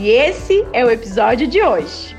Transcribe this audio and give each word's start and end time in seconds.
E 0.00 0.10
esse 0.10 0.64
é 0.72 0.84
o 0.84 0.90
episódio 0.92 1.48
de 1.48 1.60
hoje. 1.60 2.16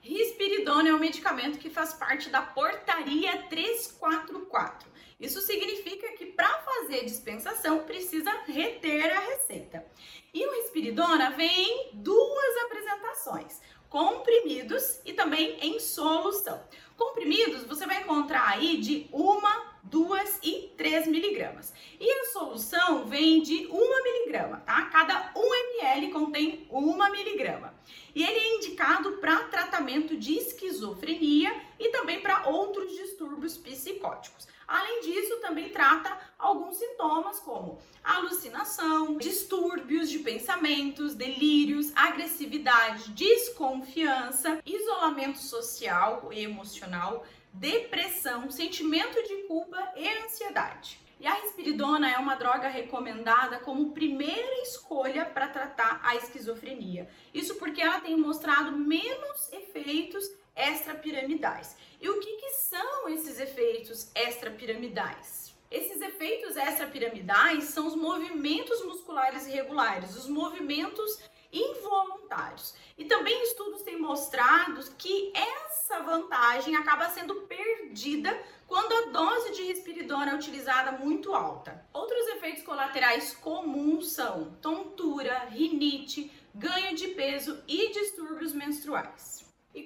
Risperidona 0.00 0.90
é 0.90 0.94
um 0.94 1.00
medicamento 1.00 1.58
que 1.58 1.68
faz 1.68 1.92
parte 1.94 2.30
da 2.30 2.40
portaria 2.40 3.36
344. 3.48 4.88
Isso 5.18 5.40
significa 5.40 6.06
que 6.12 6.26
para 6.26 6.56
fazer 6.60 7.04
dispensação 7.04 7.80
precisa 7.80 8.30
reter 8.46 9.10
a 9.10 9.18
receita. 9.18 9.84
E 10.32 10.46
o 10.46 10.52
risperidona 10.62 11.30
vem 11.30 11.50
em 11.50 11.90
duas 11.94 12.56
apresentações 12.64 13.60
comprimidos 13.88 15.00
e 15.04 15.12
também 15.12 15.58
em 15.60 15.80
solução. 15.80 16.62
Comprimidos 16.96 17.64
você 17.64 17.86
vai 17.86 18.02
encontrar 18.02 18.48
aí 18.48 18.78
de 18.78 19.08
uma, 19.12 19.78
duas 19.82 20.38
e 20.42 20.57
três 20.88 21.06
miligramas. 21.06 21.72
E 22.00 22.10
a 22.10 22.24
solução 22.32 23.04
vem 23.06 23.42
de 23.42 23.66
uma 23.66 24.02
miligrama, 24.02 24.56
tá? 24.60 24.86
Cada 24.86 25.32
1 25.36 25.54
ml 25.54 26.12
contém 26.12 26.66
uma 26.70 27.10
miligrama. 27.10 27.74
E 28.14 28.24
ele 28.24 28.38
é 28.38 28.56
indicado 28.56 29.12
para 29.18 29.44
tratamento 29.44 30.16
de 30.16 30.32
esquizofrenia 30.32 31.54
e 31.78 31.90
também 31.90 32.20
para 32.20 32.48
outros 32.48 32.90
distúrbios 32.96 33.58
psicóticos. 33.58 34.48
Além 34.68 35.00
disso, 35.00 35.40
também 35.40 35.70
trata 35.70 36.14
alguns 36.38 36.76
sintomas 36.76 37.40
como 37.40 37.78
alucinação, 38.04 39.16
distúrbios 39.16 40.10
de 40.10 40.18
pensamentos, 40.18 41.14
delírios, 41.14 41.90
agressividade, 41.96 43.10
desconfiança, 43.12 44.60
isolamento 44.66 45.38
social 45.38 46.28
e 46.30 46.44
emocional, 46.44 47.24
depressão, 47.50 48.50
sentimento 48.50 49.22
de 49.26 49.48
culpa 49.48 49.92
e 49.96 50.06
ansiedade. 50.22 51.00
E 51.18 51.26
a 51.26 51.32
risperidona 51.32 52.10
é 52.10 52.18
uma 52.18 52.36
droga 52.36 52.68
recomendada 52.68 53.58
como 53.60 53.92
primeira 53.92 54.62
escolha 54.62 55.24
para 55.24 55.48
tratar 55.48 55.98
a 56.04 56.14
esquizofrenia. 56.14 57.08
Isso 57.32 57.54
porque 57.54 57.80
ela 57.80 58.00
tem 58.00 58.16
mostrado 58.16 58.72
menos 58.72 59.50
efeitos 59.50 60.30
extrapiramidais. 60.54 61.76
E 62.00 62.08
o 62.08 62.20
que, 62.20 62.36
que 62.36 62.50
são 62.50 63.08
esses 63.08 63.40
efeitos 63.40 64.10
extrapiramidais? 64.14 65.52
Esses 65.70 66.00
efeitos 66.00 66.56
extrapiramidais 66.56 67.64
são 67.64 67.86
os 67.86 67.96
movimentos 67.96 68.84
musculares 68.84 69.46
irregulares, 69.46 70.16
os 70.16 70.28
movimentos 70.28 71.18
involuntários. 71.52 72.74
E 72.96 73.04
também 73.04 73.42
estudos 73.42 73.82
têm 73.82 73.98
mostrado 73.98 74.80
que 74.96 75.32
essa 75.34 76.00
vantagem 76.00 76.76
acaba 76.76 77.08
sendo 77.10 77.34
perdida 77.42 78.38
quando 78.66 78.92
a 78.92 79.10
dose 79.10 79.52
de 79.52 79.62
risperidona 79.64 80.32
é 80.32 80.34
utilizada 80.34 80.92
muito 80.92 81.34
alta. 81.34 81.84
Outros 81.92 82.26
efeitos 82.28 82.62
colaterais 82.62 83.34
comuns 83.34 84.12
são 84.12 84.56
tontura, 84.62 85.48
rinite, 85.50 86.30
ganho 86.54 86.94
de 86.94 87.08
peso 87.08 87.62
e 87.66 87.90
distúrbios 87.92 88.52
menstruais. 88.52 89.46
E 89.74 89.84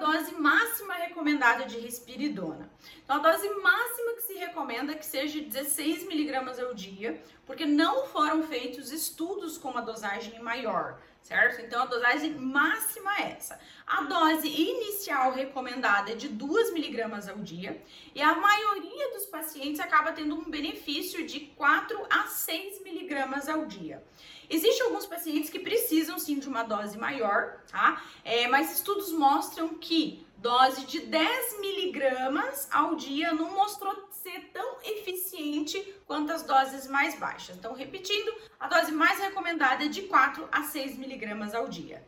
dose 0.00 0.34
máxima 0.34 0.94
recomendada 0.94 1.66
de 1.66 1.78
risperidona? 1.78 2.68
Então, 3.04 3.16
a 3.16 3.18
dose 3.18 3.48
máxima 3.60 4.14
que 4.14 4.22
se 4.22 4.34
recomenda 4.34 4.92
é 4.92 4.96
que 4.96 5.06
seja 5.06 5.40
16 5.40 6.08
miligramas 6.08 6.58
ao 6.58 6.74
dia, 6.74 7.22
porque 7.46 7.66
não 7.66 8.06
foram 8.06 8.42
feitos 8.42 8.90
estudos 8.90 9.58
com 9.58 9.70
uma 9.70 9.82
dosagem 9.82 10.40
maior, 10.42 10.98
certo? 11.22 11.60
Então, 11.60 11.82
a 11.82 11.86
dosagem 11.86 12.34
máxima 12.34 13.14
é 13.18 13.32
essa. 13.32 13.58
A 13.86 14.02
dose 14.02 14.48
inicial 14.48 15.32
recomendada 15.32 16.12
é 16.12 16.14
de 16.14 16.28
2 16.28 16.72
miligramas 16.72 17.28
ao 17.28 17.38
dia, 17.38 17.82
e 18.14 18.22
a 18.22 18.34
maioria 18.34 19.12
dos 19.12 19.26
pacientes 19.26 19.80
acaba 19.80 20.12
tendo 20.12 20.34
um 20.34 20.50
benefício 20.50 21.26
de 21.26 21.40
4 21.40 22.06
a 22.08 22.26
6 22.26 22.82
miligramas 22.82 23.48
ao 23.48 23.66
dia. 23.66 24.02
Existem 24.48 24.86
alguns 24.86 25.06
pacientes 25.06 25.48
que 25.48 25.60
precisam 25.60 26.18
sim 26.18 26.38
de 26.40 26.48
uma 26.48 26.64
dose 26.64 26.98
maior, 26.98 27.60
tá? 27.70 28.02
É, 28.24 28.48
mas 28.48 28.72
estudos 28.72 29.12
mostram 29.12 29.68
que 29.74 30.26
dose 30.40 30.86
de 30.86 31.00
10 31.00 31.60
miligramas 31.60 32.66
ao 32.72 32.96
dia 32.96 33.32
não 33.34 33.52
mostrou 33.52 33.94
ser 34.10 34.50
tão 34.52 34.78
eficiente 34.82 35.94
quanto 36.06 36.32
as 36.32 36.42
doses 36.42 36.86
mais 36.86 37.18
baixas. 37.18 37.56
Então, 37.56 37.74
repetindo, 37.74 38.34
a 38.58 38.66
dose 38.66 38.90
mais 38.90 39.18
recomendada 39.20 39.84
é 39.84 39.88
de 39.88 40.02
4 40.02 40.48
a 40.50 40.62
6 40.62 40.96
miligramas 40.96 41.54
ao 41.54 41.68
dia. 41.68 42.02